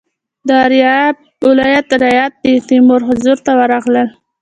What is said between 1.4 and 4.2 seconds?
ولایت رعیت د تیمور حضور ته ورغلل.